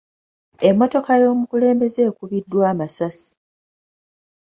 Emmotoka 0.67 1.11
y'omukulembeze 1.21 1.99
ekubiddwa 2.09 2.61
amasasi. 2.71 3.29